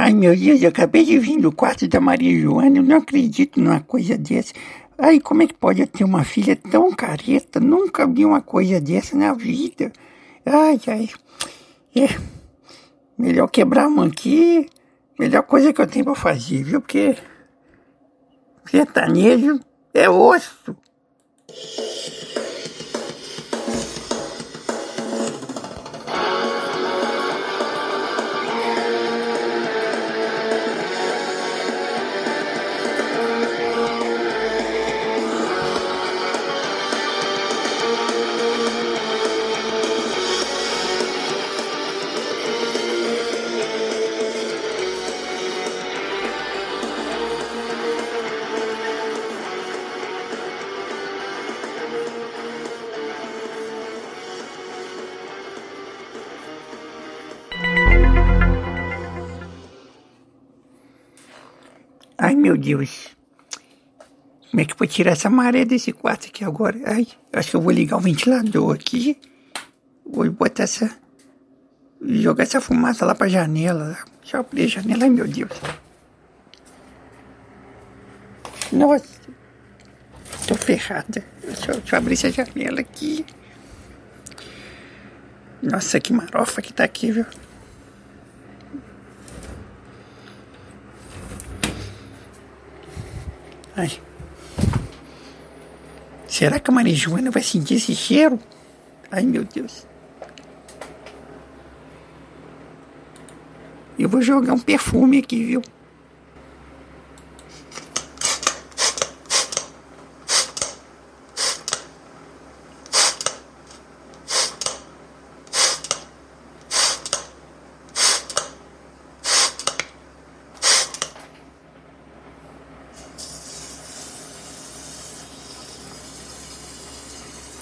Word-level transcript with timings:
Ai, 0.00 0.14
meu 0.14 0.36
Deus, 0.36 0.62
eu 0.62 0.68
acabei 0.68 1.04
de 1.04 1.18
vir 1.18 1.40
do 1.40 1.50
quarto 1.50 1.88
da 1.88 2.00
Maria 2.00 2.40
Joana, 2.40 2.78
eu 2.78 2.84
não 2.84 2.98
acredito 2.98 3.60
numa 3.60 3.80
coisa 3.80 4.16
dessa. 4.16 4.52
Ai, 4.96 5.18
como 5.18 5.42
é 5.42 5.48
que 5.48 5.54
pode 5.54 5.84
ter 5.86 6.04
uma 6.04 6.22
filha 6.22 6.54
tão 6.54 6.92
careta? 6.92 7.58
Nunca 7.58 8.06
vi 8.06 8.24
uma 8.24 8.40
coisa 8.40 8.80
dessa 8.80 9.16
na 9.16 9.34
vida. 9.34 9.92
Ai, 10.46 10.80
ai. 10.86 11.08
É. 11.96 12.16
Melhor 13.18 13.48
quebrar 13.48 13.86
a 13.86 13.90
mão 13.90 14.04
aqui. 14.04 14.70
Melhor 15.18 15.42
coisa 15.42 15.72
que 15.72 15.80
eu 15.80 15.86
tenho 15.88 16.04
pra 16.04 16.14
fazer, 16.14 16.62
viu? 16.62 16.80
Porque 16.80 17.16
sertanejo 18.70 19.58
é 19.92 20.08
osso. 20.08 20.76
Meu 62.48 62.56
Deus. 62.56 63.10
Como 64.50 64.62
é 64.62 64.64
que 64.64 64.72
eu 64.72 64.76
vou 64.78 64.86
tirar 64.86 65.12
essa 65.12 65.28
maré 65.28 65.66
desse 65.66 65.92
quarto 65.92 66.28
aqui 66.28 66.42
agora? 66.42 66.78
Ai, 66.86 67.06
acho 67.34 67.50
que 67.50 67.56
eu 67.56 67.60
vou 67.60 67.70
ligar 67.70 67.98
o 67.98 68.00
ventilador 68.00 68.74
aqui. 68.74 69.18
Vou 70.06 70.30
botar 70.30 70.62
essa... 70.62 70.90
Jogar 72.00 72.44
essa 72.44 72.60
fumaça 72.60 73.04
lá 73.04 73.14
pra 73.14 73.28
janela. 73.28 73.98
Deixa 74.22 74.38
eu 74.38 74.40
abrir 74.40 74.64
a 74.64 74.66
janela. 74.68 75.04
Ai, 75.04 75.10
meu 75.10 75.28
Deus. 75.28 75.50
Nossa. 78.72 79.18
Tô 80.46 80.54
ferrada. 80.54 81.22
Deixa 81.42 81.72
eu, 81.72 81.76
deixa 81.80 81.96
eu 81.96 81.98
abrir 81.98 82.14
essa 82.14 82.30
janela 82.30 82.80
aqui. 82.80 83.26
Nossa, 85.60 86.00
que 86.00 86.12
marofa 86.12 86.62
que 86.62 86.72
tá 86.72 86.84
aqui, 86.84 87.12
viu? 87.12 87.26
Ai. 93.78 93.92
Será 96.26 96.58
que 96.58 96.68
a 96.68 96.74
Maria 96.74 96.96
Joana 96.96 97.30
vai 97.30 97.44
sentir 97.44 97.74
esse 97.74 97.94
cheiro? 97.94 98.36
Ai, 99.08 99.22
meu 99.22 99.44
Deus. 99.44 99.86
Eu 103.96 104.08
vou 104.08 104.20
jogar 104.20 104.52
um 104.52 104.58
perfume 104.58 105.18
aqui, 105.18 105.44
viu? 105.44 105.62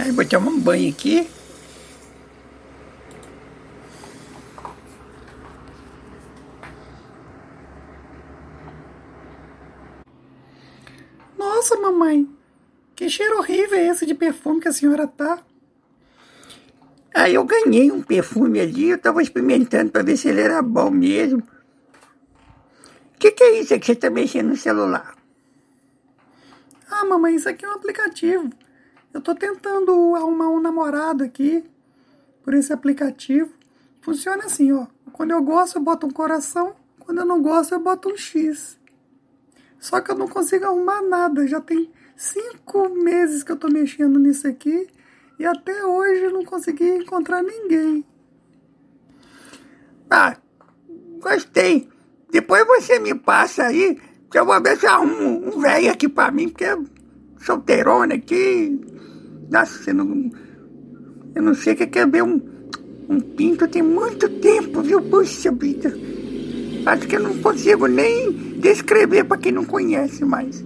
Aí 0.00 0.12
vou 0.12 0.24
tomar 0.24 0.50
um 0.50 0.58
banho 0.58 0.88
aqui. 0.88 1.28
Nossa, 11.36 11.76
mamãe, 11.76 12.26
que 12.96 13.10
cheiro 13.10 13.36
horrível 13.38 13.76
é 13.76 13.88
esse 13.88 14.06
de 14.06 14.14
perfume 14.14 14.60
que 14.60 14.68
a 14.68 14.72
senhora 14.72 15.06
tá? 15.06 15.38
Aí 17.14 17.34
eu 17.34 17.44
ganhei 17.44 17.92
um 17.92 18.00
perfume 18.02 18.58
ali, 18.58 18.88
eu 18.88 18.98
tava 18.98 19.20
experimentando 19.20 19.92
para 19.92 20.02
ver 20.02 20.16
se 20.16 20.28
ele 20.28 20.40
era 20.40 20.62
bom 20.62 20.90
mesmo. 20.90 21.40
O 23.14 23.18
que, 23.18 23.32
que 23.32 23.44
é 23.44 23.60
isso 23.60 23.78
que 23.78 23.84
você 23.84 23.94
tá 23.94 24.08
mexendo 24.08 24.48
no 24.48 24.56
celular? 24.56 25.14
Ah, 26.90 27.04
mamãe, 27.04 27.34
isso 27.34 27.50
aqui 27.50 27.66
é 27.66 27.68
um 27.68 27.74
aplicativo. 27.74 28.50
Eu 29.12 29.20
tô 29.20 29.34
tentando 29.34 30.14
arrumar 30.14 30.48
um 30.48 30.60
namorado 30.60 31.24
aqui 31.24 31.64
por 32.42 32.54
esse 32.54 32.72
aplicativo. 32.72 33.52
Funciona 34.00 34.44
assim, 34.44 34.72
ó. 34.72 34.86
Quando 35.12 35.32
eu 35.32 35.42
gosto, 35.42 35.76
eu 35.76 35.82
boto 35.82 36.06
um 36.06 36.10
coração. 36.10 36.74
Quando 36.98 37.18
eu 37.18 37.26
não 37.26 37.42
gosto, 37.42 37.74
eu 37.74 37.80
boto 37.80 38.08
um 38.08 38.16
X. 38.16 38.78
Só 39.78 40.00
que 40.00 40.10
eu 40.10 40.14
não 40.14 40.28
consigo 40.28 40.64
arrumar 40.64 41.02
nada. 41.02 41.46
Já 41.46 41.60
tem 41.60 41.90
cinco 42.16 42.88
meses 42.88 43.42
que 43.42 43.50
eu 43.50 43.56
tô 43.56 43.68
mexendo 43.68 44.18
nisso 44.18 44.46
aqui. 44.46 44.88
E 45.38 45.44
até 45.44 45.84
hoje 45.84 46.28
não 46.28 46.44
consegui 46.44 46.88
encontrar 46.88 47.42
ninguém. 47.42 48.04
Ah, 50.08 50.36
gostei. 51.18 51.88
Depois 52.30 52.66
você 52.66 52.98
me 52.98 53.14
passa 53.14 53.64
aí, 53.64 54.00
que 54.30 54.38
eu 54.38 54.44
vou 54.44 54.60
ver 54.62 54.76
se 54.76 54.86
arrumo 54.86 55.48
um 55.48 55.60
velho 55.60 55.90
aqui 55.90 56.08
pra 56.08 56.30
mim, 56.30 56.48
porque 56.48 56.66
solteirona 57.40 58.14
aqui. 58.14 58.80
Nossa, 59.50 59.90
eu 59.90 59.94
não, 59.94 60.30
eu 61.34 61.42
não 61.42 61.54
sei 61.54 61.72
o 61.72 61.76
que 61.76 61.98
é 61.98 62.06
ver 62.06 62.22
um, 62.22 62.40
um 63.08 63.20
pinto 63.20 63.66
tem 63.66 63.82
muito 63.82 64.28
tempo, 64.28 64.82
viu? 64.82 65.02
Puxa 65.02 65.50
vida. 65.50 65.92
Acho 66.86 67.06
que 67.06 67.16
eu 67.16 67.20
não 67.20 67.36
consigo 67.38 67.86
nem 67.86 68.32
descrever 68.58 69.24
para 69.24 69.38
quem 69.38 69.52
não 69.52 69.64
conhece 69.64 70.24
mais. 70.24 70.64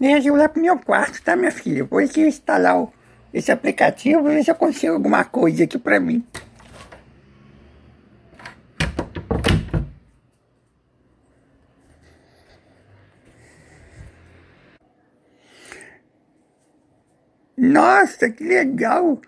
Deixa 0.00 0.28
eu 0.28 0.36
lá 0.36 0.48
pro 0.48 0.62
meu 0.62 0.78
quarto, 0.78 1.22
tá, 1.22 1.34
minha 1.34 1.50
filha? 1.50 1.84
Vou 1.84 1.98
aqui 1.98 2.20
instalar 2.20 2.78
o, 2.78 2.92
esse 3.32 3.50
aplicativo, 3.50 4.22
ver 4.22 4.44
se 4.44 4.50
eu 4.50 4.54
consigo 4.54 4.94
alguma 4.94 5.24
coisa 5.24 5.64
aqui 5.64 5.78
pra 5.78 5.98
mim. 5.98 6.24
Nossa, 17.58 18.30
que 18.30 18.44
legal! 18.44 19.20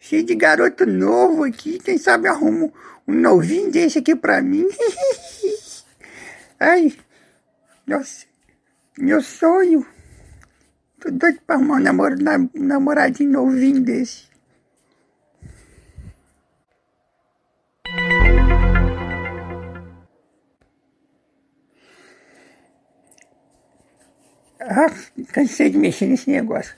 Cheio 0.00 0.24
de 0.24 0.34
garoto 0.34 0.84
novo 0.84 1.44
aqui. 1.44 1.78
Quem 1.78 1.96
sabe 1.96 2.26
arrumo 2.26 2.74
um 3.06 3.14
novinho 3.14 3.70
desse 3.70 4.00
aqui 4.00 4.16
pra 4.16 4.42
mim. 4.42 4.66
Ai, 6.58 6.92
nossa, 7.86 8.26
meu 8.98 9.22
sonho. 9.22 9.86
Tô 10.98 11.12
doido 11.12 11.38
pra 11.46 11.54
arrumar 11.54 11.76
um 11.76 11.80
namoro, 11.80 12.16
um 12.56 12.64
namoradinho 12.64 13.30
novinho 13.30 13.80
desse. 13.80 14.26
Ah, 24.58 24.90
cansei 25.32 25.70
de 25.70 25.78
mexer 25.78 26.06
nesse 26.06 26.28
negócio. 26.28 26.74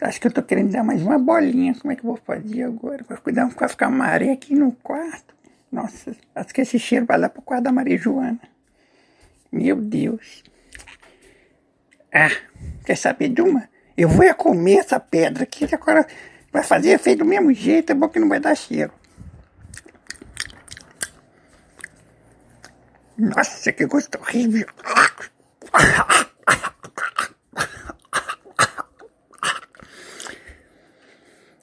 Acho 0.00 0.20
que 0.20 0.26
eu 0.26 0.32
tô 0.32 0.42
querendo 0.42 0.72
dar 0.72 0.82
mais 0.82 1.02
uma 1.02 1.18
bolinha. 1.18 1.74
Como 1.74 1.92
é 1.92 1.96
que 1.96 2.02
eu 2.02 2.08
vou 2.08 2.16
fazer 2.16 2.64
agora? 2.64 3.04
Vou 3.08 3.16
cuidar 3.18 3.48
pra 3.54 3.68
ficar 3.68 3.90
maré 3.90 4.32
aqui 4.32 4.54
no 4.54 4.72
quarto. 4.72 5.34
Nossa, 5.70 6.14
acho 6.34 6.54
que 6.54 6.60
esse 6.60 6.78
cheiro 6.78 7.06
vai 7.06 7.18
lá 7.18 7.28
pro 7.28 7.42
quarto 7.42 7.64
da 7.64 7.72
Maria 7.72 7.96
Joana. 7.96 8.40
Meu 9.50 9.76
Deus. 9.76 10.42
Ah, 12.12 12.30
quer 12.84 12.96
saber 12.96 13.28
de 13.28 13.42
uma? 13.42 13.68
Eu 13.96 14.08
vou 14.08 14.24
é 14.24 14.34
comer 14.34 14.78
essa 14.78 14.98
pedra 14.98 15.44
aqui, 15.44 15.66
que 15.66 15.74
agora 15.74 16.06
vai 16.52 16.62
fazer 16.62 16.90
efeito 16.90 17.20
do 17.20 17.24
mesmo 17.24 17.52
jeito, 17.52 17.90
é 17.90 17.94
bom 17.94 18.08
que 18.08 18.18
não 18.18 18.28
vai 18.28 18.40
dar 18.40 18.54
cheiro. 18.56 18.92
Nossa, 23.16 23.72
que 23.72 23.86
gosto 23.86 24.18
horrível. 24.18 24.66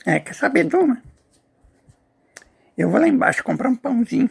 É, 0.06 0.20
quer 0.20 0.34
saber 0.34 0.66
de? 0.66 1.02
Eu 2.78 2.90
vou 2.90 3.00
lá 3.00 3.08
embaixo 3.08 3.44
comprar 3.44 3.70
um 3.70 3.76
pãozinho. 3.76 4.30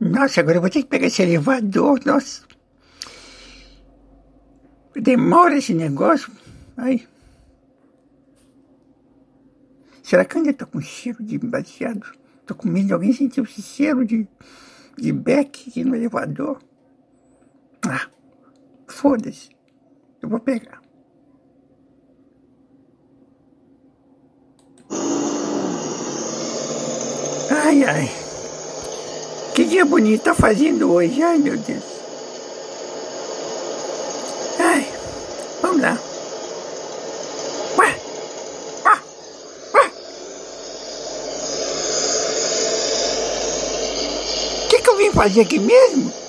Nossa, 0.00 0.40
agora 0.40 0.56
eu 0.56 0.60
vou 0.62 0.70
ter 0.70 0.82
que 0.82 0.88
pegar 0.88 1.08
esse 1.08 1.20
elevador, 1.20 2.00
nossa. 2.06 2.42
Demora 4.96 5.58
esse 5.58 5.74
negócio. 5.74 6.32
Aí. 6.76 7.06
Será 10.02 10.24
que 10.24 10.38
ainda 10.38 10.54
tô 10.54 10.66
com 10.66 10.80
cheiro 10.80 11.22
de 11.22 11.38
baseado? 11.38 12.12
Tô 12.46 12.54
com 12.54 12.66
medo 12.66 12.86
de 12.86 12.92
alguém 12.94 13.12
sentir 13.12 13.42
esse 13.42 13.60
cheiro 13.60 14.04
de, 14.04 14.26
de 15.00 15.12
beck 15.12 15.68
aqui 15.68 15.84
no 15.84 15.94
elevador. 15.94 16.58
Ah, 17.86 18.06
foda-se. 18.88 19.50
Eu 20.22 20.28
vou 20.28 20.40
pegar. 20.40 20.80
Ai, 27.50 27.84
ai. 27.84 28.10
Que 29.54 29.64
dia 29.64 29.84
bonito 29.84 30.22
tá 30.24 30.34
fazendo 30.34 30.92
hoje. 30.92 31.22
Ai, 31.22 31.38
meu 31.38 31.56
Deus. 31.56 31.84
Ai, 34.58 34.86
vamos 35.62 35.80
lá. 35.80 35.98
Ué, 37.78 37.96
ué, 38.84 38.98
ué. 39.74 39.90
O 44.64 44.68
que, 44.68 44.78
que 44.82 44.90
eu 44.90 44.96
vim 44.96 45.08
fazer 45.20 45.42
aqui 45.42 45.58
mesmo? 45.58 46.19